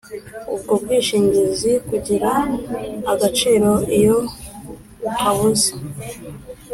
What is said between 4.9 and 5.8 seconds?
ukabuze